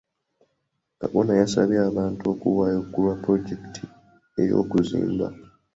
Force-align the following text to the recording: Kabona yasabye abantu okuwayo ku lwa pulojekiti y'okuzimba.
Kabona 0.99 1.31
yasabye 1.41 1.77
abantu 1.89 2.21
okuwayo 2.33 2.79
ku 2.91 2.97
lwa 3.03 3.15
pulojekiti 3.21 3.83
y'okuzimba. 4.49 5.25